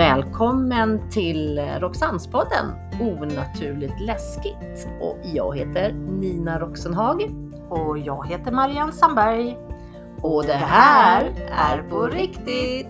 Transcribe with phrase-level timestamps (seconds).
[0.00, 2.66] Välkommen till Roxannespodden
[3.00, 4.88] Onaturligt läskigt.
[5.00, 7.22] Och jag heter Nina Roxenhag.
[7.68, 9.58] Och jag heter Marianne Sandberg.
[10.22, 12.86] Och det här är på riktigt!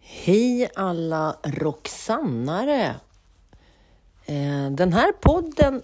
[0.00, 2.94] Hej alla Roxannare!
[4.26, 5.82] Eh, den här podden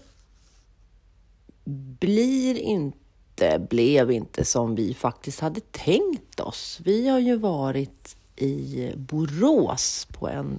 [2.01, 3.00] blir inte,
[3.41, 6.81] det blev inte som vi faktiskt hade tänkt oss.
[6.85, 10.59] Vi har ju varit i Borås på en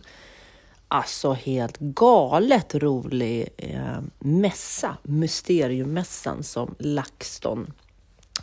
[0.87, 7.73] alltså helt galet rolig eh, mässa, Mysteriummässan som LaxTon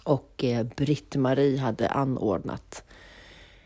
[0.05, 2.83] och eh, Britt-Marie hade anordnat.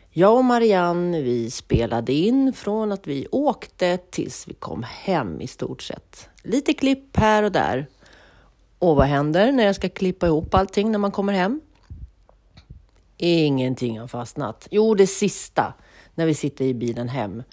[0.09, 5.47] Jag och Marianne, vi spelade in från att vi åkte tills vi kom hem i
[5.47, 6.29] stort sett.
[6.43, 7.87] Lite klipp här och där.
[8.83, 11.61] Och vad händer när jag ska klippa ihop allting när man kommer hem?
[13.17, 14.67] Ingenting har fastnat.
[14.71, 15.73] Jo, det sista,
[16.15, 17.43] när vi sitter i bilen hem.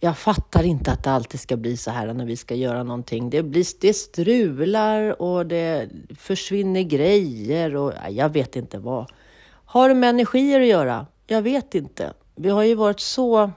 [0.00, 3.30] Jag fattar inte att det alltid ska bli så här när vi ska göra någonting.
[3.30, 9.10] Det, blir, det strular och det försvinner grejer och jag vet inte vad.
[9.48, 11.06] Har det med energier att göra?
[11.26, 12.12] Jag vet inte.
[12.34, 13.50] Vi har ju varit så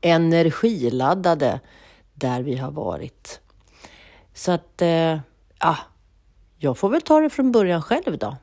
[0.00, 1.60] energiladdade
[2.14, 3.40] där vi har varit.
[4.36, 5.18] Så att, eh,
[5.60, 5.76] ja,
[6.58, 8.36] jag får väl ta det från början själv då.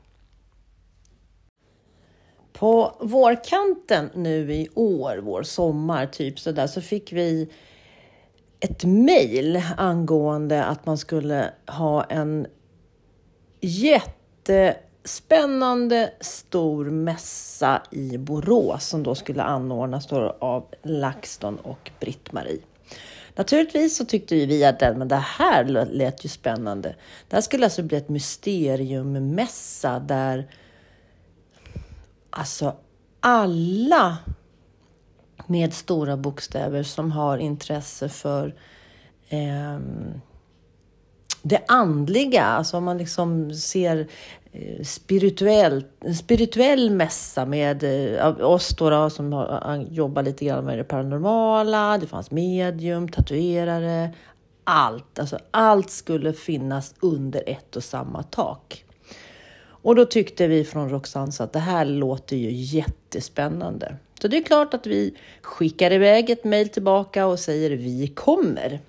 [2.52, 7.48] På vårkanten nu i år, vår sommar, typ så där, så fick vi
[8.60, 12.46] ett mejl angående att man skulle ha en
[13.60, 22.60] jättespännande stor mässa i Borås som då skulle anordnas av LaxTon och Britt-Marie.
[23.36, 26.94] Naturligtvis så tyckte vi att men det här lät ju spännande.
[27.28, 30.50] Det här skulle alltså bli ett mysteriummässa där
[32.30, 32.76] alltså
[33.20, 34.18] alla
[35.46, 38.54] med stora bokstäver som har intresse för
[39.28, 39.78] eh,
[41.42, 44.08] det andliga, alltså om man liksom ser
[44.56, 50.64] Eh, spirituell, en spirituell mässa med eh, oss då, då som har, jobbar lite grann
[50.64, 54.10] med det paranormala, det fanns medium, tatuerare,
[54.64, 55.18] allt.
[55.18, 58.84] Alltså allt skulle finnas under ett och samma tak.
[59.66, 63.96] Och då tyckte vi från Roxanne att det här låter ju jättespännande.
[64.20, 68.80] Så det är klart att vi skickar iväg ett mejl tillbaka och säger vi kommer.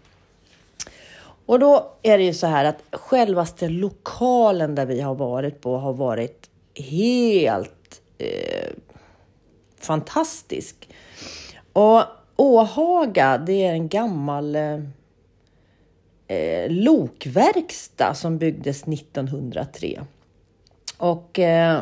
[1.46, 5.78] Och då är det ju så här att självaste lokalen där vi har varit på
[5.78, 8.70] har varit helt eh,
[9.80, 10.90] fantastisk.
[11.74, 12.04] Och
[12.36, 14.80] Åhaga, det är en gammal eh,
[16.28, 20.02] eh lokverkstad som byggdes 1903.
[20.98, 21.82] Och eh,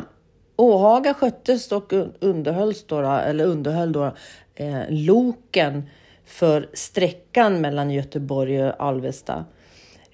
[0.56, 4.14] Åhaga sköttes och underhölls då, eller underhöll då
[4.54, 5.82] eh, loken
[6.24, 9.44] för sträckan mellan Göteborg och Alvesta.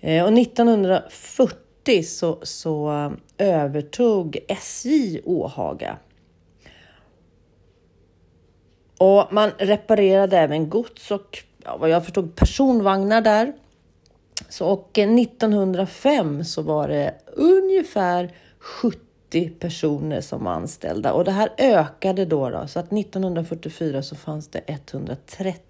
[0.00, 2.90] Eh, och 1940 så, så
[3.38, 5.96] eh, övertog SJ Åhaga.
[8.98, 13.52] Och man reparerade även gods och ja, vad jag förstod personvagnar där.
[14.48, 21.30] Så, och eh, 1905 så var det ungefär 70 personer som var anställda och det
[21.30, 25.69] här ökade då, då så att 1944 så fanns det 130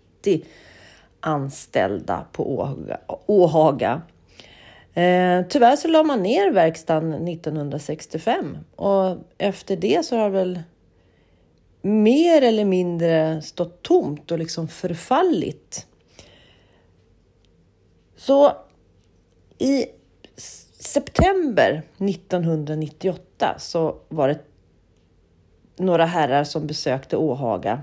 [1.21, 3.01] anställda på Åhaga.
[3.27, 4.03] Åhaga.
[4.95, 10.63] Eh, tyvärr så la man ner verkstaden 1965 och efter det så har väl
[11.83, 15.87] mer eller mindre stått tomt och liksom förfallit.
[18.17, 18.53] Så
[19.59, 19.87] i
[20.79, 24.39] september 1998 så var det
[25.77, 27.81] några herrar som besökte Åhaga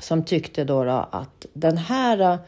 [0.00, 2.38] som tyckte då, då att den här eh,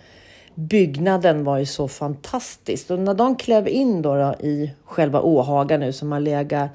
[0.55, 2.91] byggnaden var ju så fantastisk.
[2.91, 6.71] Och när de klev in då, då i själva Åhaga nu som har legat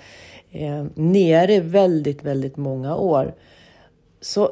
[0.52, 3.34] eh, nere väldigt, väldigt många år.
[4.22, 4.52] Så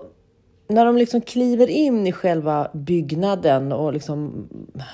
[0.67, 4.47] när de liksom kliver in i själva byggnaden och liksom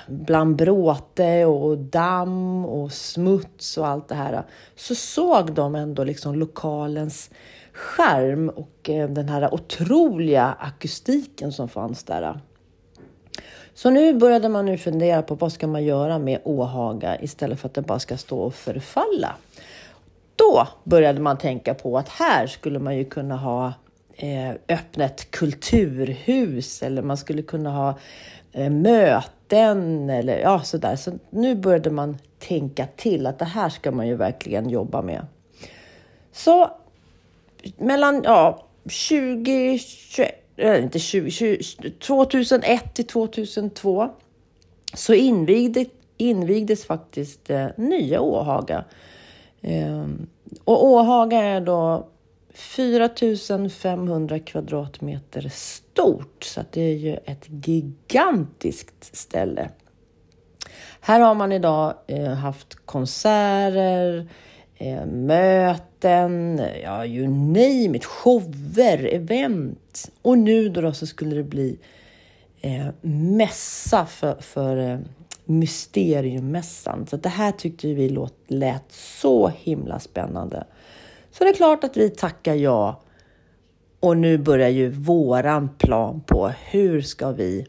[0.08, 4.42] bland bråte och damm och smuts och allt det här
[4.76, 7.30] så såg de ändå liksom lokalens
[7.74, 12.40] skärm och eh, den här otroliga akustiken som fanns där.
[13.74, 17.68] Så nu började man nu fundera på vad ska man göra med Åhaga istället för
[17.68, 19.34] att det bara ska stå och förfalla.
[20.36, 23.72] Då började man tänka på att här skulle man ju kunna ha
[24.16, 27.98] eh, öppnat öppna ett kulturhus eller man skulle kunna ha
[28.52, 30.96] eh, möten eller ja, sådär.
[30.96, 35.26] Så nu började man tänka till att det här ska man ju verkligen jobba med.
[36.32, 36.70] Så
[37.76, 44.08] mellan ja, 20, 21, eller inte 20, 20 2001 till 2002
[44.94, 45.84] så invigde,
[46.16, 48.84] invigdes faktiskt eh, nya Åhaga.
[49.60, 50.06] Eh,
[50.64, 52.08] och Åhaga är då
[52.54, 59.70] 4500 kvadratmeter stort, så det är ju ett gigantiskt ställe.
[61.00, 64.28] Här har man idag eh, haft konserter,
[64.76, 65.93] eh, möten,
[66.82, 70.10] ja you name it, shower, event.
[70.22, 71.78] Och nu då, så skulle det bli
[72.60, 74.98] eh, mässa för, för eh,
[75.44, 77.06] Mysteriummässan.
[77.06, 80.64] Så det här tyckte vi låt, lät så himla spännande.
[81.30, 83.00] Så det är klart att vi tackar ja.
[84.00, 87.66] Och nu börjar ju våran plan på hur ska vi,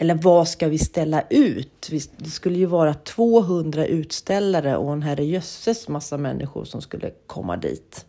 [0.00, 1.90] eller vad ska vi ställa ut?
[2.16, 8.06] Det skulle ju vara 200 utställare och en herrejösses massa människor som skulle komma dit.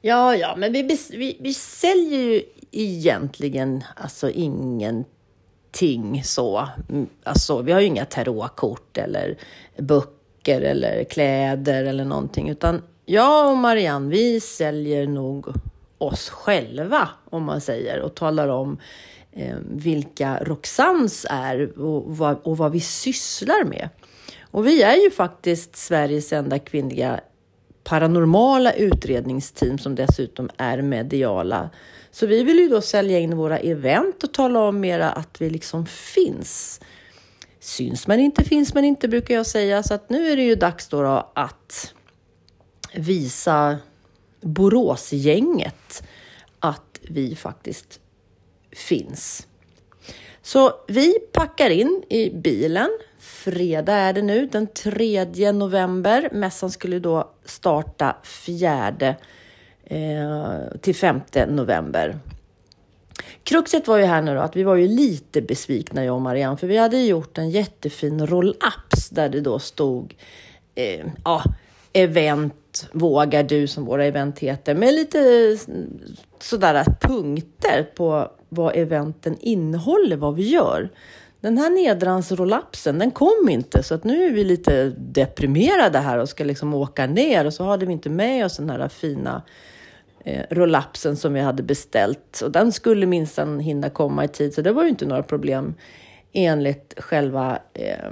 [0.00, 6.68] Ja, ja, men vi, vi, vi säljer ju egentligen alltså ingenting så.
[6.88, 9.38] Mm, alltså, vi har ju inga tarotkort eller
[9.78, 15.46] böcker eller kläder eller någonting, utan jag och Marianne, vi säljer nog
[15.98, 18.78] oss själva, om man säger, och talar om
[19.32, 23.88] eh, vilka Roxans är och vad, och vad vi sysslar med.
[24.50, 27.20] Och vi är ju faktiskt Sveriges enda kvinnliga
[27.84, 31.70] paranormala utredningsteam som dessutom är mediala.
[32.10, 35.50] Så vi vill ju då sälja in våra event och tala om mera att vi
[35.50, 36.80] liksom finns.
[37.60, 39.82] Syns man inte, finns man inte brukar jag säga.
[39.82, 41.94] Så att nu är det ju dags då, då att
[42.94, 43.76] visa
[44.40, 46.02] Boråsgänget
[46.58, 48.00] att vi faktiskt
[48.72, 49.46] finns.
[50.42, 52.88] Så vi packar in i bilen.
[53.18, 56.28] Fredag är det nu, den 3 november.
[56.32, 59.14] Mässan skulle då starta 4
[59.84, 62.18] eh, till 5 november.
[63.42, 66.56] Kruxet var ju här nu då att vi var ju lite besvikna jag och Marianne
[66.56, 70.14] för vi hade gjort en jättefin roll-ups där det då stod
[70.74, 71.42] eh, ja,
[71.92, 72.54] event
[72.92, 75.18] vågar du som våra event heter med lite
[76.40, 80.90] sådär punkter på vad eventen innehåller, vad vi gör.
[81.40, 86.28] Den här nedransrollapsen, den kom inte så att nu är vi lite deprimerade här och
[86.28, 89.42] ska liksom åka ner och så hade vi inte med oss den här fina
[90.24, 94.62] eh, rollapsen som vi hade beställt och den skulle minsann hinna komma i tid så
[94.62, 95.74] det var ju inte några problem
[96.32, 98.10] enligt själva eh,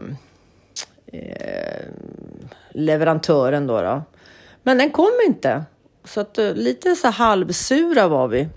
[1.06, 1.84] eh,
[2.70, 4.02] leverantören då, då.
[4.66, 5.64] Men den kom inte.
[6.04, 8.48] Så att, eh, lite så halvsura var vi.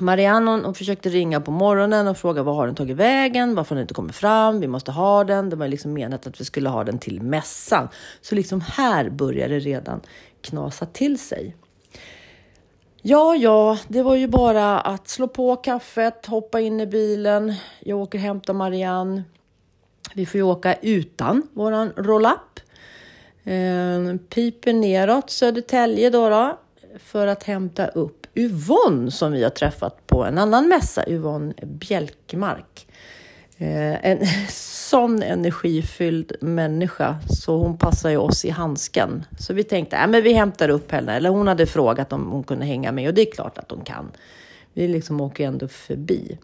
[0.00, 3.54] Marianne hon, hon försökte ringa på morgonen och fråga var har den tagit vägen?
[3.54, 4.60] Varför har den inte kommit fram?
[4.60, 5.50] Vi måste ha den.
[5.50, 7.88] Det var liksom menat att vi skulle ha den till mässan.
[8.20, 10.00] Så liksom här började det redan
[10.40, 11.56] knasa till sig.
[13.02, 17.54] Ja, ja, det var ju bara att slå på kaffet, hoppa in i bilen.
[17.80, 19.22] Jag åker och hämtar Marianne.
[20.14, 22.60] Vi får ju åka utan våran roll-up.
[23.50, 26.58] Ehm, piper neråt Södertälje då, då
[26.98, 32.86] för att hämta upp Yvonne som vi har träffat på en annan mässa, Yvonne Bjälkmark.
[33.58, 39.24] Ehm, en sån energifylld människa, så hon passar ju oss i handsken.
[39.38, 41.16] Så vi tänkte, äh, men vi hämtar upp henne.
[41.16, 43.84] Eller hon hade frågat om hon kunde hänga med och det är klart att hon
[43.84, 44.10] kan.
[44.72, 46.38] Vi liksom åker ändå förbi.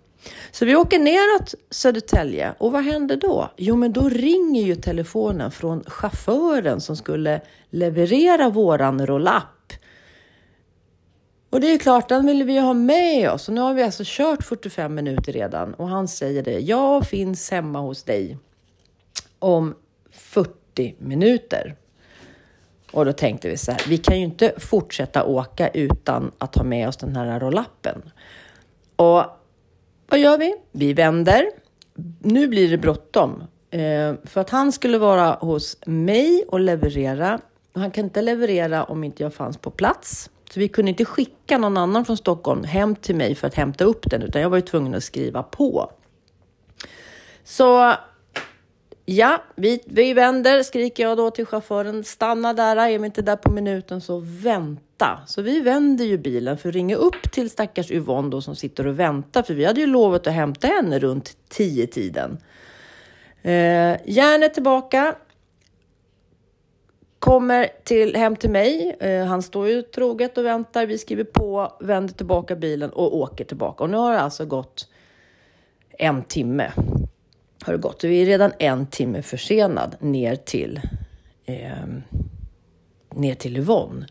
[0.51, 3.51] Så vi åker neråt Södertälje och vad händer då?
[3.57, 7.41] Jo, men då ringer ju telefonen från chauffören som skulle
[7.71, 9.73] leverera våran roll-up.
[11.51, 13.49] Och det är klart, den vill vi ha med oss.
[13.49, 16.59] Och nu har vi alltså kört 45 minuter redan och han säger det.
[16.59, 18.39] Jag finns hemma hos dig
[19.39, 19.75] om
[20.11, 21.77] 40 minuter.
[22.91, 26.65] Och då tänkte vi så här, vi kan ju inte fortsätta åka utan att ha
[26.65, 28.03] med oss den här rollappen.
[28.97, 29.25] Och
[30.07, 30.55] vad gör vi?
[30.73, 31.51] Vi vänder.
[32.19, 33.43] Nu blir det bråttom.
[33.71, 37.41] Eh, för att han skulle vara hos mig och leverera.
[37.75, 40.31] Han kan inte leverera om inte jag fanns på plats.
[40.51, 43.85] Så vi kunde inte skicka någon annan från Stockholm hem till mig för att hämta
[43.85, 45.91] upp den, utan jag var ju tvungen att skriva på.
[47.45, 47.95] Så
[49.05, 52.05] ja, vi, vi vänder, skriker jag då till chauffören.
[52.05, 55.21] Stanna där, är vi inte där på minuten så vänta.
[55.27, 58.87] Så vi vänder ju bilen för att ringa upp till stackars Yvonne då som sitter
[58.87, 62.39] och väntar, för vi hade ju lovat att hämta henne runt tio tiden.
[63.43, 65.15] Eh, järnet tillbaka,
[67.25, 68.97] Kommer till, hem till mig.
[69.01, 70.87] Eh, han står ju troget och väntar.
[70.87, 73.85] Vi skriver på, vänder tillbaka bilen och åker tillbaka.
[73.85, 74.89] Och nu har det alltså gått
[75.99, 76.73] en timme.
[77.65, 78.05] Har det gått.
[78.05, 80.81] Vi är redan en timme försenad ner till,
[81.45, 81.87] eh,
[83.15, 84.07] ner till Yvonne.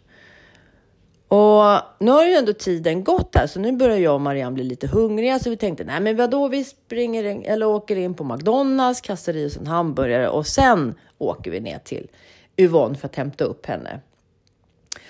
[1.28, 4.64] Och nu har ju ändå tiden gått här, så nu börjar jag och Marianne bli
[4.64, 5.40] lite hungriga.
[5.40, 9.36] Så vi tänkte, nej men vadå, vi springer in, eller åker in på McDonalds, kastar
[9.36, 12.08] i oss en hamburgare och sen åker vi ner till
[12.58, 14.00] Yvonne för att hämta upp henne.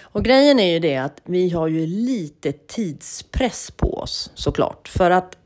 [0.02, 4.88] Och grejen är ju det att vi har ju lite tidspress på oss såklart.
[4.88, 5.38] För att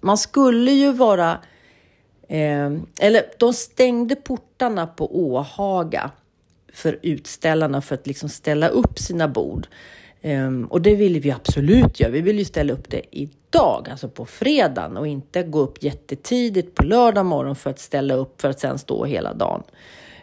[0.00, 1.38] man skulle ju vara...
[2.32, 6.10] Eh, eller de stängde portarna på Åhaga
[6.72, 9.66] för utställarna för att liksom ställa upp sina bord.
[10.22, 12.10] Um, och det ville vi absolut göra.
[12.10, 16.74] Vi ville ju ställa upp det idag, alltså på fredagen och inte gå upp jättetidigt
[16.74, 19.62] på lördag morgon för att ställa upp för att sen stå hela dagen.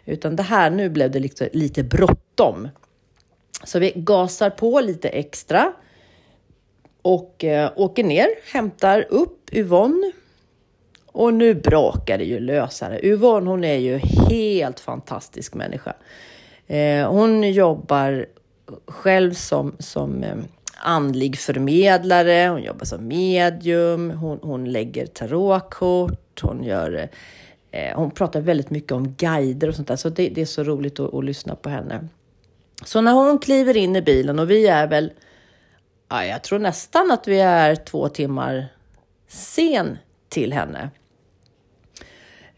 [0.04, 2.68] Utan det här, nu blev det liksom lite bråttom.
[3.64, 5.72] Så vi gasar på lite extra
[7.02, 10.12] och eh, åker ner, hämtar upp Yvonne.
[11.12, 13.06] Och nu brakar det ju lösare.
[13.06, 14.00] Yvonne, hon är ju
[14.30, 15.92] helt fantastisk människa.
[16.66, 18.26] Eh, hon jobbar
[18.86, 20.36] själv som, som eh,
[20.76, 27.08] andlig förmedlare, hon jobbar som medium, hon, hon lägger tarotkort, hon gör
[27.70, 30.64] eh, hon pratar väldigt mycket om guider och sånt där, så det, det är så
[30.64, 32.08] roligt att, att, lyssna på henne.
[32.84, 35.12] Så när hon kliver in i bilen och vi är väl,
[36.08, 38.66] ja, jag tror nästan att vi är två timmar
[39.28, 39.98] sen
[40.28, 40.90] till henne.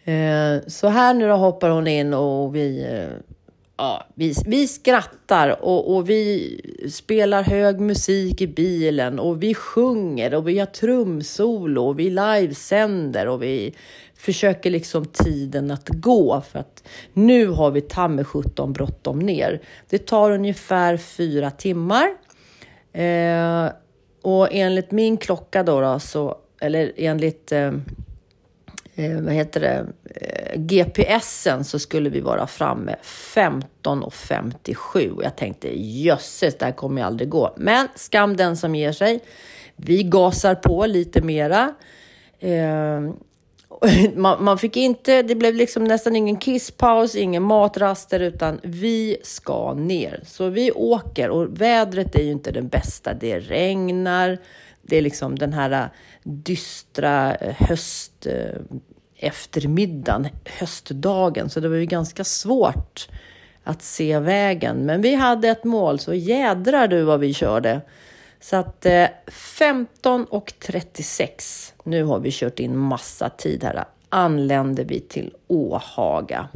[0.05, 3.33] Eh, så här nu då hoppar hon in och vi eh,
[3.77, 6.61] ja, vi, vi skrattar och, och vi
[6.93, 13.29] spelar hög musik i bilen och vi sjunger och vi har trumsolo och vi livesänder
[13.29, 13.75] och vi
[14.17, 19.61] försöker liksom tiden att gå för att nu har vi ta 17 bråttom ner.
[19.89, 22.09] Det tar ungefär fyra timmar.
[22.93, 23.69] Eh,
[24.23, 27.73] och enligt min klocka då, då så, eller enligt eh,
[28.95, 35.11] eh, vad heter det, eh, GPSen så skulle vi vara framme 15.57.
[35.11, 37.55] och Jag tänkte jösses, det här kommer ju aldrig gå.
[37.57, 39.21] Men skam den som ger sig.
[39.77, 41.75] Vi gasar på lite mera.
[42.41, 43.01] Eh,
[44.15, 49.75] man, man, fick inte, det blev liksom nästan ingen kisspaus, ingen matraster, utan vi ska
[49.75, 50.21] ner.
[50.27, 53.15] Så vi åker och vädret är ju inte det bästa.
[53.15, 54.39] Det regnar,
[54.83, 55.87] det är liksom den här äh,
[56.23, 58.61] dystra äh, höst äh,
[59.17, 63.09] eftermiddagen, höstdagen, så det var ju ganska svårt
[63.65, 64.87] att se vägen.
[64.87, 67.81] Men vi hade ett mål, så jädrar du vad vi körde.
[68.41, 75.35] Så att eh, 15.36, nu har vi kört in massa tid här, anlände vi till
[75.47, 76.49] Åhaga.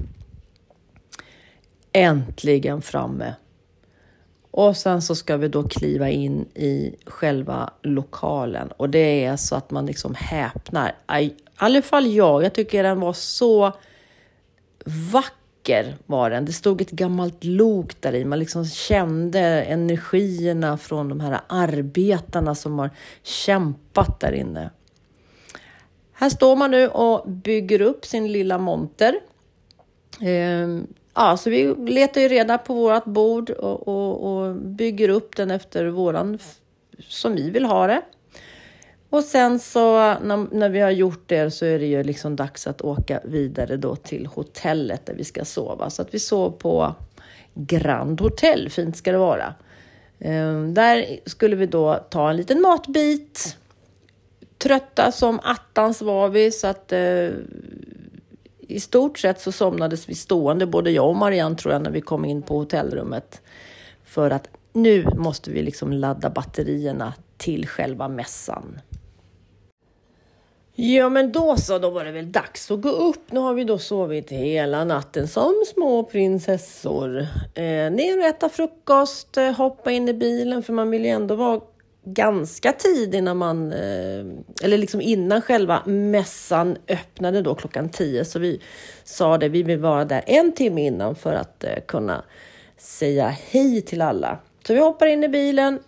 [1.93, 3.35] Äntligen framme.
[4.57, 9.57] Och sen så ska vi då kliva in i själva lokalen och det är så
[9.57, 10.95] att man liksom häpnar.
[11.21, 13.73] I alla fall jag, jag tycker den var så
[14.85, 16.45] vacker var den.
[16.45, 18.25] Det stod ett gammalt lok där i.
[18.25, 22.91] Man liksom kände energierna från de här arbetarna som har
[23.23, 24.71] kämpat där inne.
[26.13, 29.21] Här står man nu och bygger upp sin lilla monter.
[30.21, 30.87] Ehm,
[31.19, 35.51] Ja, så vi letar ju reda på vårt bord och, och, och, bygger upp den
[35.51, 36.39] efter våran,
[36.99, 38.03] som vi vill ha det.
[39.11, 42.67] Och sen så när, när, vi har gjort det så är det ju liksom dags
[42.67, 45.91] att åka vidare då till hotellet där vi ska sova.
[45.91, 46.95] Så att vi sov på
[47.55, 49.55] Grand Hotel, fint ska det vara.
[50.19, 53.57] Ehm, där skulle vi då ta en liten matbit.
[54.59, 57.29] Trötta som attans var vi så att eh,
[58.67, 62.01] i stort sett så somnades vi stående, både jag och Marianne tror jag, när vi
[62.01, 63.43] kom in på hotellrummet.
[64.05, 68.79] För att nu måste vi liksom ladda batterierna till själva mässan.
[70.79, 73.33] Ja, men då så, då var det väl dags att gå upp.
[73.33, 77.19] Nu har vi då sovit hela natten som små prinsessor.
[77.55, 81.35] Eh, ner och äta frukost, eh, hoppa in i bilen, för man vill ju ändå
[81.35, 81.61] vara
[82.09, 84.25] ganska tid innan man, eh,
[84.63, 88.25] eller liksom innan själva mässan öppnade då klockan 10.
[88.25, 88.61] Så vi
[89.05, 92.25] sa det, vi vill vara där en timme innan för att eh, kunna
[92.77, 94.39] säga hej till alla.
[94.67, 95.79] Så vi hoppar in i bilen,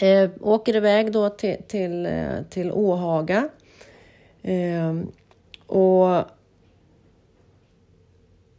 [0.00, 3.48] eh, åker iväg då till, till, eh, till Åhaga.
[5.66, 6.24] och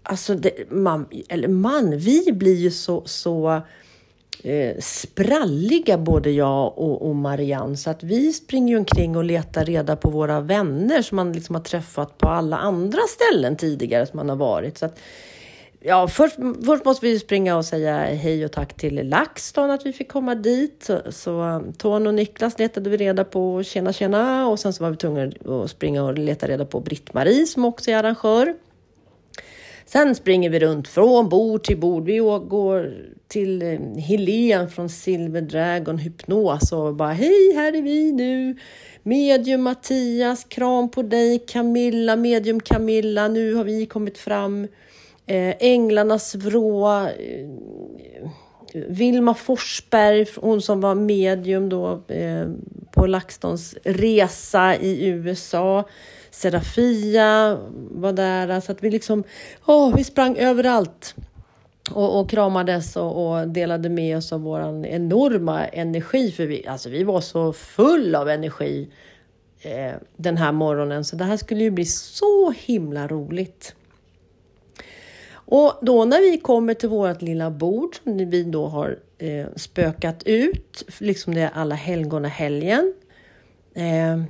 [0.03, 3.61] alltså, det, man, eller man, vi blir ju så, så
[4.43, 9.95] eh, spralliga både jag och, och Marianne så att vi springer omkring och letar reda
[9.95, 14.29] på våra vänner som man liksom har träffat på alla andra ställen tidigare som man
[14.29, 14.77] har varit.
[14.77, 15.00] Så att,
[15.79, 19.93] ja, först, först måste vi springa och säga hej och tack till LaxTon att vi
[19.93, 20.83] fick komma dit.
[20.83, 24.83] Så, så eh, Ton och Niklas letade vi reda på, tjena tjena, och sen så
[24.83, 25.31] var vi tvungna
[25.63, 28.55] att springa och leta reda på Britt-Marie som också är arrangör.
[29.91, 32.05] Sen springer vi runt från bord till bord.
[32.05, 32.93] Vi går
[33.27, 38.57] till eh, Helen från Silver Dragon Hypnos och bara hej, här är vi nu.
[39.03, 41.39] Medium Mattias, kram på dig.
[41.39, 44.67] Camilla, medium Camilla, nu har vi kommit fram.
[45.25, 46.88] Eh, Änglarnas vrå.
[47.07, 47.48] Eh,
[48.74, 52.03] Vilma Forsberg, hon som var medium då
[52.91, 55.88] på LaxTons resa i USA.
[56.31, 57.57] Serafia
[57.91, 59.24] var där, så att vi liksom,
[59.65, 61.15] åh, vi sprang överallt
[61.91, 66.31] och, och kramades och, och, delade med oss av vår enorma energi.
[66.31, 68.89] För vi, alltså vi var så full av energi
[69.62, 73.75] eh, den här morgonen, så det här skulle ju bli så himla roligt.
[75.33, 80.24] Och då när vi kommer till vårt lilla bord som vi då har eh, spökat
[80.24, 82.94] ut, liksom det är alla helgona helgen.
[83.75, 84.24] Eh,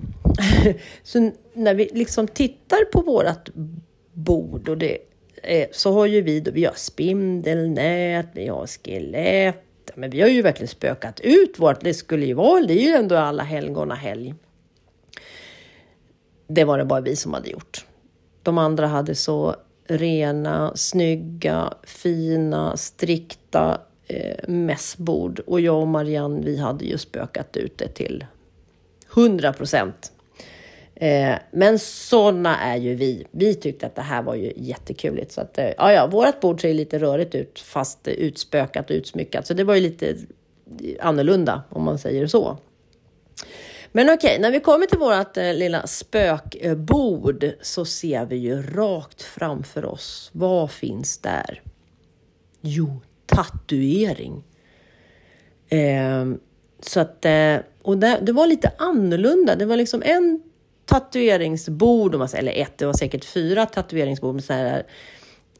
[1.03, 3.49] så när vi liksom tittar på vårt
[4.13, 4.97] bord och det,
[5.43, 10.27] eh, så har ju vi, då, vi har spindelnät, vi har skelett, men vi har
[10.27, 13.95] ju verkligen spökat ut vårt, det skulle ju vara, det är ju ändå alla helgona
[13.95, 14.33] helg.
[16.47, 17.85] Det var det bara vi som hade gjort.
[18.43, 19.55] De andra hade så
[19.87, 27.77] rena, snygga, fina, strikta eh, mässbord och jag och Marianne, vi hade ju spökat ut
[27.77, 28.25] det till
[29.13, 30.11] 100 procent.
[30.95, 33.25] Eh, men sådana är ju vi.
[33.31, 36.61] Vi tyckte att det här var ju jättekuligt Så att, eh, ja, ja, vårt bord
[36.61, 39.47] ser lite rörigt ut, fast utspökat och utsmyckat.
[39.47, 40.15] Så det var ju lite
[40.99, 42.57] annorlunda, om man säger så.
[43.91, 48.61] Men okej, okay, när vi kommer till vårt eh, lilla spökbord så ser vi ju
[48.61, 50.29] rakt framför oss.
[50.33, 51.61] Vad finns där?
[52.61, 53.01] Jo,
[53.35, 54.43] tatuering.
[55.69, 56.25] Eh,
[56.79, 59.55] så att, eh, och det, det, var lite annorlunda.
[59.55, 60.41] Det var liksom en
[60.85, 64.83] tatueringsbord, eller ett, det var säkert fyra tatueringsbord med så här,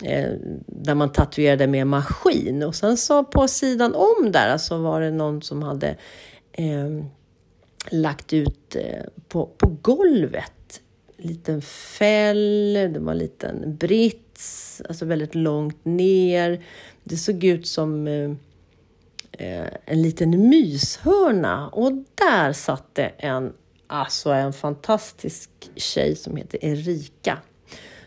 [0.04, 0.30] eh,
[0.66, 2.64] där man tatuerade med maskin.
[2.64, 5.96] Och sen så på sidan om där så var det någon som hade
[6.52, 7.06] eh,
[7.90, 10.82] lagt ut eh, på, på golvet.
[11.18, 13.78] En liten fäll, det var en liten
[14.42, 16.64] brits, alltså väldigt långt ner.
[17.04, 18.32] Det såg ut som eh,
[19.32, 23.54] eh, en liten myshörna och där satt det en,
[23.88, 27.38] alltså en fantastisk tjej som heter Erika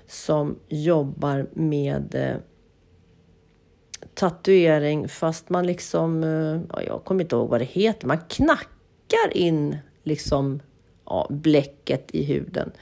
[0.06, 2.36] som jobbar med eh,
[4.14, 9.76] tatuering fast man liksom, eh, jag kommer inte ihåg vad det heter, man knackar in
[10.02, 10.60] liksom,
[11.06, 12.72] ja, bläcket i huden.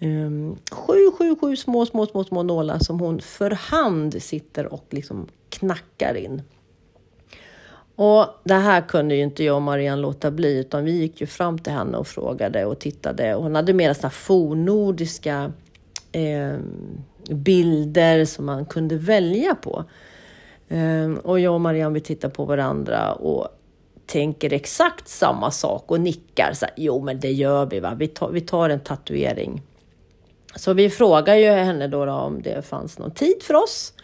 [0.00, 4.84] Um, sju, sju, sju små, små, små, små nålar som hon för hand sitter och
[4.90, 6.42] liksom knackar in.
[7.96, 11.26] Och det här kunde ju inte jag och Marianne låta bli, utan vi gick ju
[11.26, 13.34] fram till henne och frågade och tittade.
[13.34, 15.52] Hon hade mera sådana fornordiska
[16.12, 16.56] eh,
[17.30, 19.84] bilder som man kunde välja på.
[20.68, 23.48] Eh, och jag och Marianne vi tittar på varandra och
[24.06, 26.52] tänker exakt samma sak och nickar.
[26.54, 27.94] Så här, jo, men det gör vi, va?
[27.94, 29.62] Vi, tar, vi tar en tatuering.
[30.56, 33.94] Så vi frågade ju henne då, då om det fanns någon tid för oss.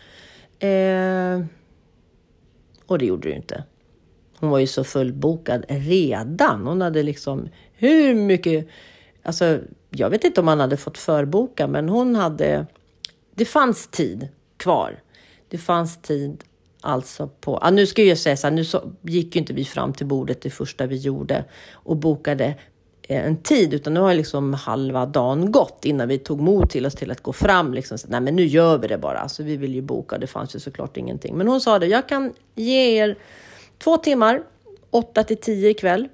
[0.58, 1.40] Eh,
[2.86, 3.64] och det gjorde det ju inte.
[4.38, 6.66] Hon var ju så fullbokad redan.
[6.66, 8.68] Hon hade liksom hur mycket...
[9.22, 9.60] Alltså,
[9.90, 12.66] jag vet inte om han hade fått förboka, men hon hade...
[13.34, 15.02] Det fanns tid kvar.
[15.48, 16.44] Det fanns tid
[16.80, 17.58] alltså på...
[17.58, 20.06] Ah, nu ska jag säga så här, nu så gick ju inte vi fram till
[20.06, 22.54] bordet det första vi gjorde och bokade
[23.16, 26.94] en tid, utan nu har liksom halva dagen gått innan vi tog mod till oss
[26.94, 27.75] till att gå fram.
[27.75, 29.18] Liksom, så, nej, men nu gör vi det bara.
[29.18, 31.37] Alltså, vi vill ju boka, det fanns ju såklart ingenting.
[31.37, 33.18] Men hon sa det, jag kan ge er
[33.79, 34.42] två timmar,
[34.90, 36.09] åtta till tio ikväll.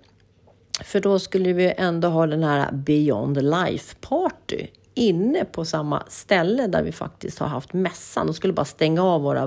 [0.84, 6.66] För då skulle vi ändå ha den här Beyond Life Party inne på samma ställe
[6.66, 8.26] där vi faktiskt har haft mässan.
[8.26, 9.42] De skulle bara stänga av våra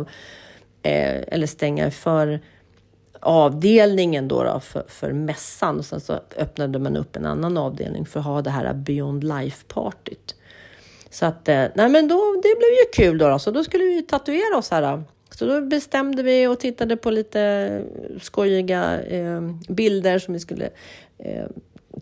[0.84, 2.42] eh, eller stänga för
[3.22, 8.06] avdelningen då, då för, för mässan och sen så öppnade man upp en annan avdelning
[8.06, 10.36] för att ha det här Beyond Life-partyt.
[11.10, 13.84] Så att, eh, nej men då, det blev ju kul då, då, så då skulle
[13.84, 15.04] vi tatuera oss här.
[15.30, 17.84] Så då bestämde vi och tittade på lite
[18.22, 20.70] skojiga eh, bilder som vi skulle
[21.18, 21.46] eh,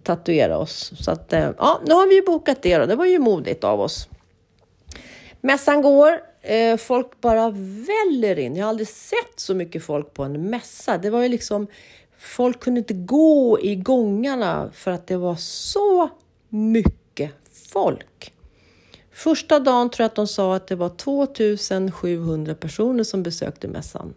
[0.03, 0.93] tatuera oss.
[0.99, 2.85] Så att, eh, ja, nu har vi ju bokat det då.
[2.85, 4.07] Det var ju modigt av oss.
[5.41, 7.49] Mässan går, eh, folk bara
[7.87, 8.55] väller in.
[8.55, 10.97] Jag har aldrig sett så mycket folk på en mässa.
[10.97, 11.67] Det var ju liksom,
[12.17, 16.09] folk kunde inte gå i gångarna för att det var så
[16.49, 17.31] mycket
[17.73, 18.33] folk.
[19.11, 24.13] Första dagen tror jag att de sa att det var 2700 personer som besökte mässan.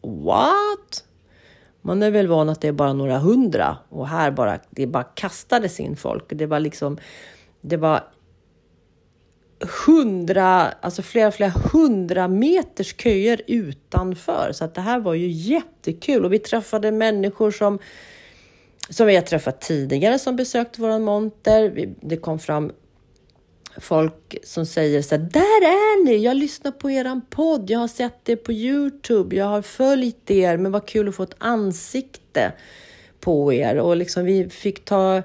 [0.00, 1.04] What?
[1.80, 5.04] Man är väl van att det är bara några hundra och här bara, det bara
[5.04, 6.24] kastades in folk.
[6.28, 6.98] Det var liksom,
[7.60, 8.04] det var
[9.86, 14.52] hundra, alltså flera, flera hundra meters köer utanför.
[14.52, 16.24] Så att det här var ju jättekul.
[16.24, 17.78] Och vi träffade människor som,
[18.88, 21.88] som vi har träffat tidigare som besökt våran monter.
[22.00, 22.72] Det kom fram
[23.76, 27.88] folk som säger så här, där är ni, jag lyssnar på eran podd, jag har
[27.88, 32.52] sett er på Youtube, jag har följt er, men vad kul att få ett ansikte
[33.20, 33.78] på er.
[33.78, 35.24] Och liksom vi fick ta eh,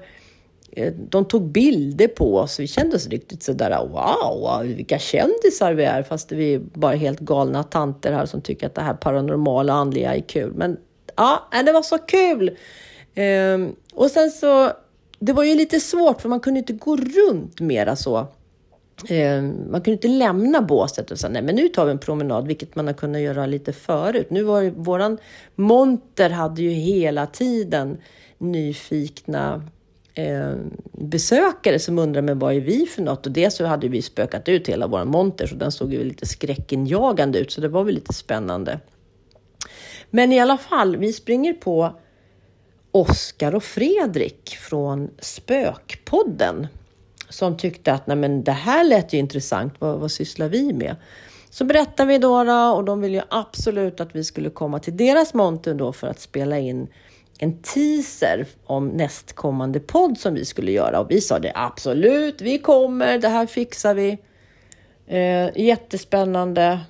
[0.72, 2.60] Eh, de tog bilder på oss.
[2.60, 7.20] Vi kände oss riktigt sådär wow, vilka kändisar vi är, fast vi är bara helt
[7.20, 10.52] galna tanter här som tycker att det här paranormala andliga är kul.
[10.54, 10.76] Men
[11.16, 12.56] ja, det var så kul!
[13.14, 14.72] Ehm, och sen så,
[15.18, 18.26] det var ju lite svårt för man kunde inte gå runt mera så.
[19.08, 22.46] Ehm, man kunde inte lämna båset och säga nej men nu tar vi en promenad,
[22.46, 24.30] vilket man har kunnat göra lite förut.
[24.30, 25.18] Nu var ju, våran
[25.54, 27.98] monter hade ju hela tiden
[28.38, 29.62] nyfikna
[30.14, 30.54] eh,
[30.92, 33.26] besökare som undrade men vad är vi för något?
[33.26, 36.26] Och dels så hade vi spökat ut hela vår monter så den såg ju lite
[36.26, 38.80] skräckinjagande ut så det var väl lite spännande.
[40.10, 42.00] Men i alla fall, vi springer på
[42.92, 46.66] Oskar och Fredrik från Spökpodden
[47.28, 50.96] som tyckte att Nej, men det här lät ju intressant, vad, vad sysslar vi med?
[51.50, 55.34] Så berättade vi då, och de ville ju absolut att vi skulle komma till deras
[55.34, 56.88] monter då för att spela in
[57.42, 61.00] en teaser om nästkommande podd som vi skulle göra.
[61.00, 64.18] Och vi sa det absolut, vi kommer, det här fixar vi.
[65.06, 66.80] Eh, jättespännande.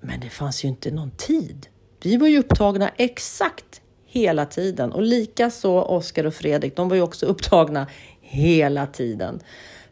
[0.00, 1.66] Men det fanns ju inte någon tid.
[2.02, 6.76] Vi var ju upptagna exakt hela tiden och likaså Oskar och Fredrik.
[6.76, 7.86] De var ju också upptagna
[8.20, 9.40] hela tiden.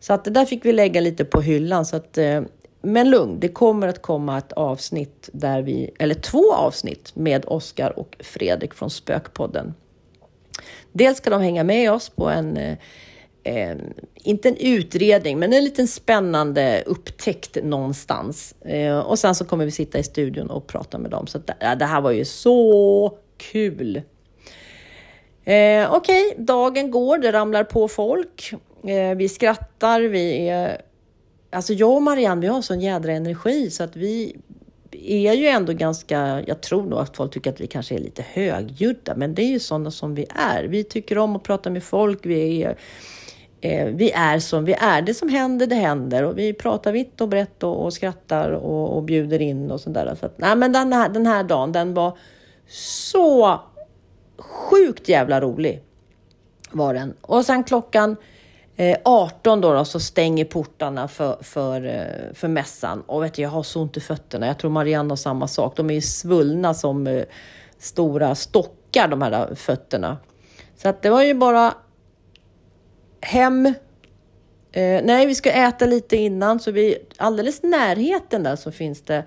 [0.01, 1.87] Så att det där fick vi lägga lite på hyllan.
[1.87, 2.43] Så att, eh,
[2.87, 7.99] men lugn, det kommer att komma ett avsnitt där vi, eller två avsnitt med Oskar
[7.99, 9.75] och Fredrik från Spökpodden.
[10.93, 12.77] Dels ska de hänga med oss på en, eh,
[13.43, 13.77] eh,
[14.15, 18.55] inte en utredning, men en liten spännande upptäckt någonstans.
[18.61, 21.27] Eh, och sen så kommer vi sitta i studion och prata med dem.
[21.27, 23.97] Så att, det, det här var ju så kul!
[25.45, 28.53] Eh, Okej, okay, dagen går, det ramlar på folk.
[28.85, 30.81] Eh, vi skrattar, vi är...
[31.51, 34.37] Alltså jag och Marianne, vi har sån jädra energi så att vi
[35.03, 36.43] är ju ändå ganska...
[36.47, 39.49] Jag tror nog att folk tycker att vi kanske är lite högljudda, men det är
[39.49, 40.65] ju sådana som vi är.
[40.65, 42.77] Vi tycker om att prata med folk, vi är...
[43.61, 45.03] Eh, vi är som vi är.
[45.03, 46.23] Det som händer, det händer.
[46.23, 50.17] Och vi pratar vitt och brett och, och skrattar och, och bjuder in och sådär.
[50.21, 52.19] Så att, nej, men den här, den här dagen, den var
[52.69, 53.61] så
[54.39, 55.83] sjukt jävla rolig
[56.71, 57.15] var den.
[57.21, 58.17] Och sen klockan eh,
[58.79, 63.03] Eh, 18 då, då, så stänger portarna för, för, eh, för mässan.
[63.07, 64.47] Och vet du, jag har så ont i fötterna.
[64.47, 65.77] Jag tror Marianne har samma sak.
[65.77, 67.25] De är ju svullna som eh,
[67.79, 70.19] stora stockar, de här fötterna.
[70.77, 71.75] Så att det var ju bara
[73.21, 73.67] hem.
[74.73, 79.25] Eh, nej, vi ska äta lite innan, så vi alldeles närheten där så finns det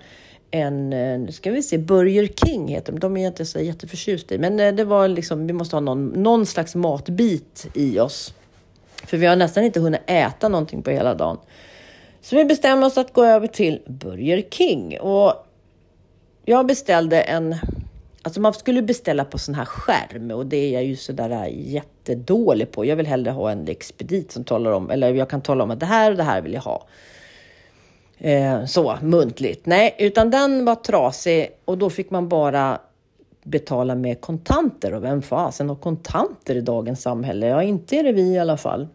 [0.50, 2.98] en, eh, nu ska vi se, Burger King heter de.
[2.98, 6.06] De är jag inte så jätteförtjust i, men det var liksom, vi måste ha någon,
[6.08, 8.34] någon slags matbit i oss.
[9.06, 11.38] För vi har nästan inte hunnit äta någonting på hela dagen.
[12.20, 15.46] Så vi bestämde oss att gå över till Burger King och
[16.44, 17.56] jag beställde en
[18.22, 22.72] Alltså man skulle beställa på sån här skärm och det är jag ju sådär jättedålig
[22.72, 22.84] på.
[22.84, 25.80] Jag vill hellre ha en expedit som talar om, eller jag kan tala om att
[25.80, 26.86] det här och det här vill jag ha
[28.18, 29.66] eh, så muntligt.
[29.66, 32.80] Nej, utan den var trasig och då fick man bara
[33.42, 37.46] betala med kontanter och vem fasen har kontanter i dagens samhälle?
[37.46, 38.88] Ja, inte är det vi i alla fall.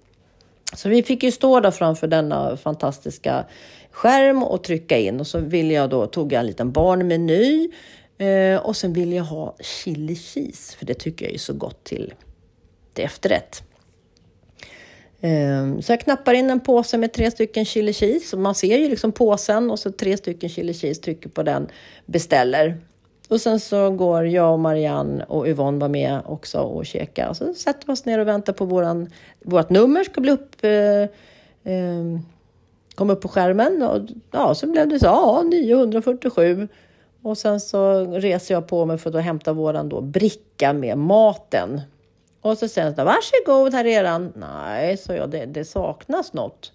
[0.74, 3.46] Så vi fick ju stå där framför denna fantastiska
[3.92, 7.70] skärm och trycka in och så ville jag då, tog jag en liten barnmeny
[8.18, 11.84] eh, och sen ville jag ha chili cheese för det tycker jag är så gott
[11.84, 12.14] till,
[12.94, 13.64] till efterrätt.
[15.22, 18.38] Ehm, så jag knappar in en påse med tre stycken chili cheese.
[18.38, 21.68] Man ser ju liksom påsen och så tre stycken chili cheese, trycker på den,
[22.06, 22.78] beställer.
[23.30, 27.30] Och sen så går jag och Marianne och Yvonne var med också och käka.
[27.30, 29.10] Och så sätter vi oss ner och väntar på våran,
[29.42, 31.02] vårt nummer ska bli upp, eh,
[31.74, 32.20] eh,
[32.96, 33.84] komma upp på skärmen.
[33.84, 36.68] Och ja, så blev det så, ja, 947.
[37.22, 41.82] Och sen så reser jag på mig för att hämta våran då bricka med maten.
[42.42, 44.34] Och så säger han varsågod, här är den.
[44.36, 46.72] Nej, sa jag, det, det saknas något.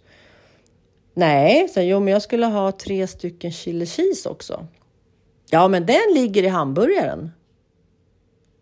[1.14, 4.66] Nej, så jo, men jag skulle ha tre stycken chili cheese också.
[5.50, 7.30] Ja, men den ligger i hamburgaren.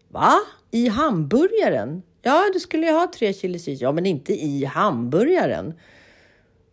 [0.08, 0.34] Va?
[0.70, 2.02] I hamburgaren?
[2.22, 3.84] Ja, du skulle ju ha tre chili cheese.
[3.84, 5.74] Ja, men inte i hamburgaren.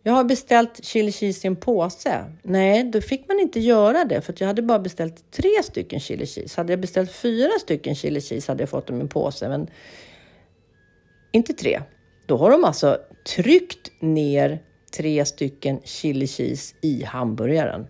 [0.02, 2.24] Jag har beställt chili cheese i en påse.
[2.42, 6.26] Nej, då fick man inte göra det för jag hade bara beställt tre stycken chili
[6.26, 6.60] cheese.
[6.60, 9.48] Hade jag beställt fyra stycken chili cheese hade jag fått dem i en påse.
[9.48, 9.68] Men
[11.32, 11.82] inte tre.
[12.26, 12.98] Då har de alltså
[13.36, 14.62] tryckt ner
[14.96, 17.86] tre stycken chili cheese i hamburgaren.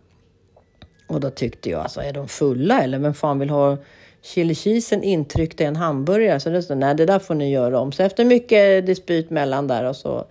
[1.07, 3.77] Och då tyckte jag, alltså är de fulla eller vem fan vill ha
[4.23, 6.41] chili cheesen intryckt i en hamburgare?
[6.41, 7.93] Så det stod, nej det där får ni göra om.
[7.93, 10.27] Så efter mycket dispyt mellan där och så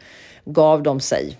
[0.45, 1.37] gav de sig.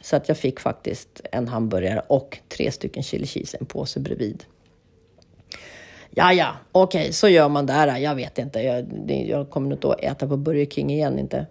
[0.00, 4.44] Så att jag fick faktiskt en hamburgare och tre stycken chili cheese, en påse bredvid.
[6.10, 7.96] Ja, ja, okej, okay, så gör man där.
[7.96, 8.60] Jag vet inte.
[8.60, 8.86] Jag,
[9.26, 11.46] jag kommer nog inte att äta på Burger King igen inte.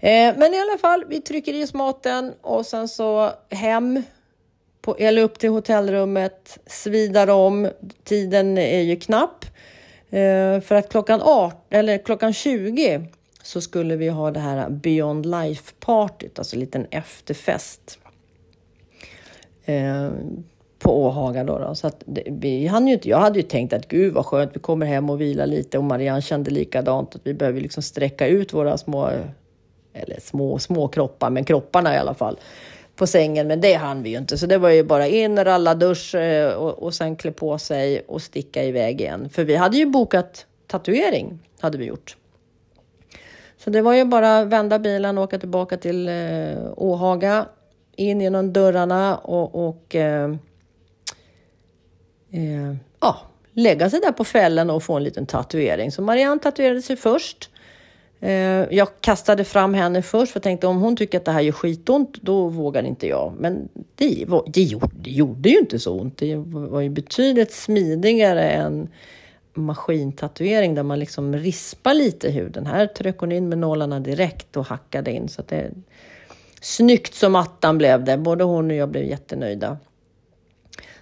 [0.00, 4.02] Eh, men i alla fall, vi trycker i oss maten och sen så hem
[4.84, 7.70] på, eller upp till hotellrummet, svidar om.
[8.04, 9.44] Tiden är ju knapp.
[10.10, 13.06] Eh, för att klockan, 18, eller klockan 20
[13.42, 17.98] så skulle vi ha det här Beyond Life-partyt, alltså en liten efterfest.
[19.64, 20.08] Eh,
[20.78, 21.74] på Åhaga då, då.
[21.74, 24.50] Så att det, vi hann ju inte, jag hade ju tänkt att gud vad skönt,
[24.54, 28.26] vi kommer hem och vilar lite och Marianne kände likadant att vi behöver liksom sträcka
[28.26, 29.10] ut våra små,
[29.92, 32.38] eller små, små kroppar, men kropparna i alla fall
[32.96, 34.38] på sängen, men det hann vi ju inte.
[34.38, 38.00] Så det var ju bara in, ralla dusch eh, och, och sen klä på sig
[38.08, 39.28] och sticka iväg igen.
[39.28, 42.16] För vi hade ju bokat tatuering, hade vi gjort.
[43.58, 46.14] Så det var ju bara vända bilen och åka tillbaka till eh,
[46.76, 47.46] Åhaga,
[47.96, 50.30] in genom dörrarna och, och eh,
[52.32, 53.16] eh, ja,
[53.52, 55.92] lägga sig där på fällen och få en liten tatuering.
[55.92, 57.50] Så Marianne tatuerade sig först.
[58.24, 61.40] Eh, jag kastade fram henne först för jag tänkte om hon tycker att det här
[61.40, 63.34] gör skitont, då vågar inte jag.
[63.38, 66.18] Men det, var, det, gjorde, det gjorde ju inte så ont.
[66.18, 68.88] Det var ju betydligt smidigare än
[69.54, 72.66] maskintatuering där man liksom rispar lite huden.
[72.66, 75.28] Här tryckte hon in med nålarna direkt och hackade in.
[75.28, 75.70] Så att det,
[76.60, 78.18] snyggt som attan blev det.
[78.18, 79.78] Både hon och jag blev jättenöjda.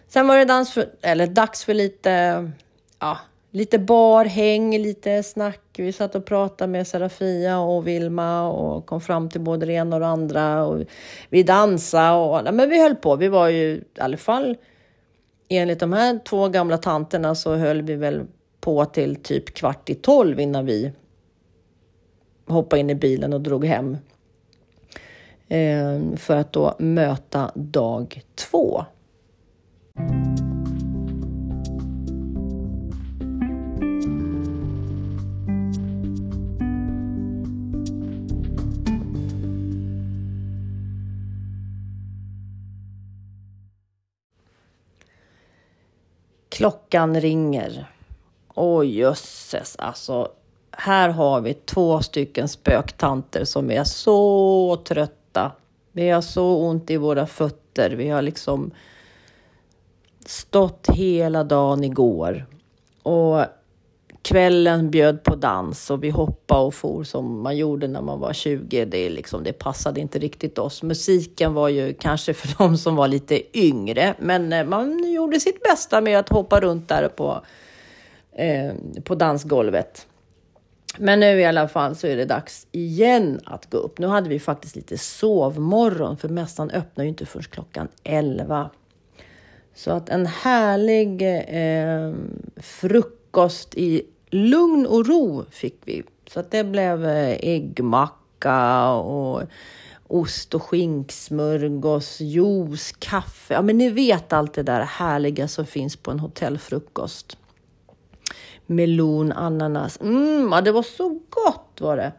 [0.08, 2.50] Sen var det dans för, eller dags för lite,
[2.98, 3.18] ja,
[3.52, 5.60] lite barhäng, lite snack.
[5.76, 9.96] Vi satt och pratade med Serafia och Vilma och kom fram till både det ena
[9.96, 10.64] och det andra.
[10.64, 10.82] Och
[11.28, 13.16] vi dansade och men vi höll på.
[13.16, 14.56] Vi var ju i alla fall
[15.48, 18.22] enligt de här två gamla tanterna så höll vi väl
[18.60, 20.92] på till typ kvart i tolv innan vi
[22.46, 23.96] hoppade in i bilen och drog hem.
[25.48, 28.84] Ehm, för att då möta dag två.
[46.62, 47.86] Klockan ringer.
[48.54, 50.28] Oj jösses, alltså.
[50.70, 55.52] Här har vi två stycken spöktanter som är så trötta.
[55.92, 57.90] Vi har så ont i våra fötter.
[57.90, 58.70] Vi har liksom
[60.26, 62.46] stått hela dagen igår.
[63.02, 63.44] Och
[64.22, 68.32] kvällen bjöd på dans och vi hoppade och for som man gjorde när man var
[68.32, 68.84] 20.
[68.84, 70.82] Det, liksom, det passade inte riktigt oss.
[70.82, 75.62] Musiken var ju kanske för de som var lite yngre, men eh, man gjorde sitt
[75.62, 77.44] bästa med att hoppa runt där på,
[78.32, 78.72] eh,
[79.04, 80.06] på dansgolvet.
[80.98, 83.98] Men nu i alla fall så är det dags igen att gå upp.
[83.98, 88.70] Nu hade vi faktiskt lite sovmorgon, för mässan öppnar ju inte först klockan 11.
[89.74, 92.14] Så att en härlig eh,
[92.56, 96.02] frukost i lugn och ro fick vi.
[96.26, 99.42] Så att det blev eh, äggmacka och
[100.06, 103.54] ost och skinksmörgås, juice, kaffe.
[103.54, 107.36] Ja, men ni vet allt det där härliga som finns på en hotellfrukost.
[108.66, 110.00] Melon, ananas.
[110.00, 112.12] Mm, ja, det var så gott var det.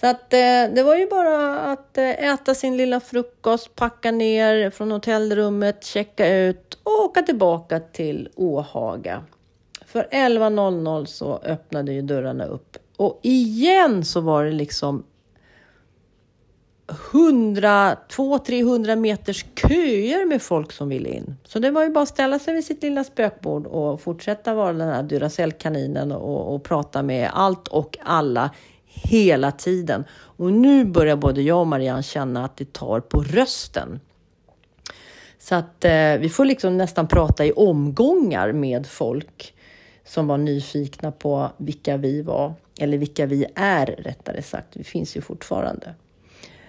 [0.00, 4.70] Så att eh, det var ju bara att eh, äta sin lilla frukost, packa ner
[4.70, 9.24] från hotellrummet, checka ut och åka tillbaka till Åhaga.
[9.94, 15.04] För 11.00 så öppnade ju dörrarna upp och igen så var det liksom
[17.12, 21.36] 100, 200-300 meters köer med folk som ville in.
[21.44, 24.72] Så det var ju bara att ställa sig vid sitt lilla spökbord och fortsätta vara
[24.72, 28.50] den här Duracell-kaninen och, och prata med allt och alla
[28.84, 30.04] hela tiden.
[30.12, 34.00] Och nu börjar både jag och Marianne känna att det tar på rösten.
[35.38, 39.53] Så att eh, vi får liksom nästan prata i omgångar med folk
[40.04, 44.76] som var nyfikna på vilka vi var, eller vilka vi är rättare sagt.
[44.76, 45.94] Vi finns ju fortfarande.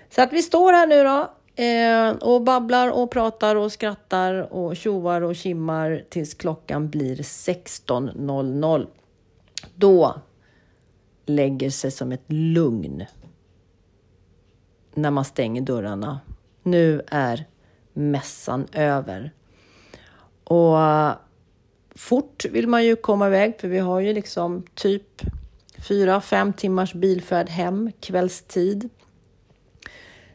[0.10, 1.32] Så att vi står här nu då
[1.64, 8.88] eh, och babblar och pratar och skrattar och tjoar och kimmar tills klockan blir 16.00.
[9.76, 10.16] Då
[11.26, 13.06] lägger sig som ett lugn
[14.94, 16.20] när man stänger dörrarna.
[16.64, 17.46] Nu är
[17.94, 19.32] mässan över.
[20.44, 20.78] Och
[21.96, 25.22] fort vill man ju komma iväg för vi har ju liksom typ
[25.88, 28.90] fyra, fem timmars bilfärd hem kvällstid.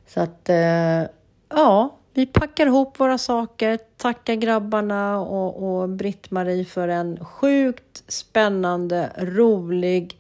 [0.07, 1.03] Så att eh,
[1.49, 9.11] ja, vi packar ihop våra saker, tackar grabbarna och, och Britt-Marie för en sjukt spännande,
[9.19, 10.19] rolig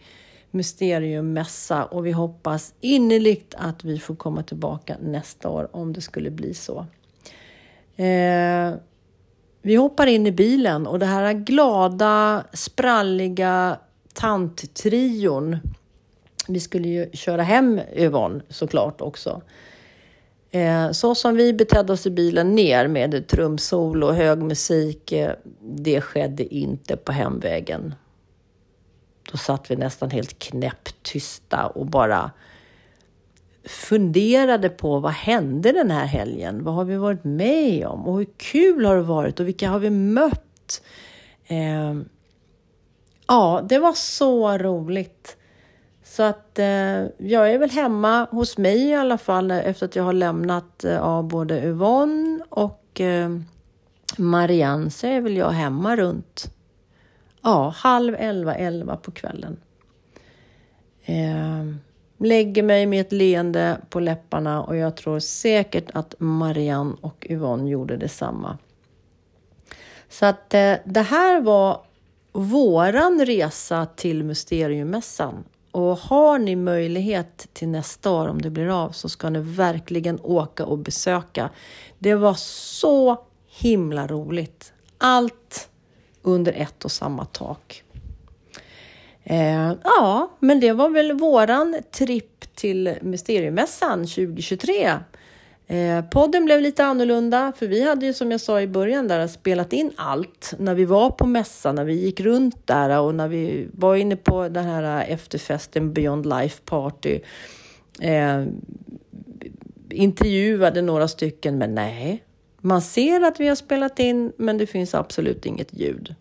[0.50, 6.31] mysteriummässa och vi hoppas innerligt att vi får komma tillbaka nästa år om det skulle
[6.31, 6.87] bli så.
[7.96, 8.74] Eh,
[9.62, 13.79] vi hoppar in i bilen och det här glada, spralliga
[14.14, 15.57] tanttrion.
[16.49, 19.42] Vi skulle ju köra hem Yvonne såklart också.
[20.51, 25.35] Eh, så som vi betedde oss i bilen ner med trumsol och hög musik, eh,
[25.61, 27.94] det skedde inte på hemvägen.
[29.33, 32.31] Då satt vi nästan helt knäpptysta och bara
[33.64, 36.64] funderade på vad hände den här helgen?
[36.64, 38.07] Vad har vi varit med om?
[38.07, 39.40] Och hur kul har det varit?
[39.40, 40.83] Och vilka har vi mött?
[41.46, 41.94] Eh,
[43.27, 45.37] ja, det var så roligt.
[46.05, 50.05] Så att eh, jag är väl hemma hos mig i alla fall efter att jag
[50.05, 53.31] har lämnat eh, av både Yvonne och eh,
[54.16, 56.51] Marianne så är väl jag hemma runt
[57.42, 59.57] ja, halv elva, elva på kvällen.
[61.05, 61.64] Eh,
[62.21, 67.71] lägger mig med ett leende på läpparna och jag tror säkert att Marianne och Yvonne
[67.71, 68.59] gjorde detsamma.
[70.09, 71.81] Så att eh, det här var
[72.33, 75.45] våran resa till Mysteriummässan.
[75.71, 80.21] Och har ni möjlighet till nästa år, om det blir av, så ska ni verkligen
[80.23, 81.51] åka och besöka.
[81.99, 84.73] Det var så himla roligt.
[84.99, 85.69] Allt
[86.23, 87.85] under ett och samma tak.
[89.31, 94.90] Eh, ja, men det var väl våran tripp till Mysteriemässan 2023.
[95.66, 99.27] Eh, podden blev lite annorlunda, för vi hade ju som jag sa i början där
[99.27, 103.29] spelat in allt när vi var på mässan, när vi gick runt där och när
[103.29, 107.21] vi var inne på den här efterfesten Beyond Life Party.
[108.01, 108.45] Eh,
[109.90, 112.25] intervjuade några stycken, men nej,
[112.61, 116.14] man ser att vi har spelat in, men det finns absolut inget ljud.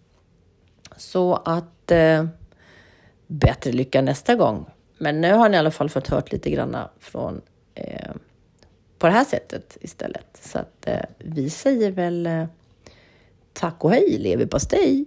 [0.98, 2.26] Så att eh,
[3.30, 4.66] bättre lycka nästa gång.
[4.98, 7.42] Men nu har ni i alla fall fått hört lite grann från
[7.76, 8.12] eh,
[8.98, 10.40] på det här sättet istället.
[10.42, 12.46] Så att eh, vi säger väl eh,
[13.54, 15.06] tack och hej leverpastej!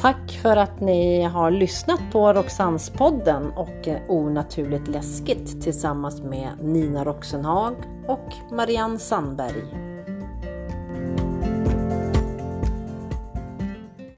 [0.00, 7.04] Tack för att ni har lyssnat på Roxannespodden och eh, Onaturligt läskigt tillsammans med Nina
[7.04, 7.74] Roxenhag
[8.08, 9.97] och Marianne Sandberg.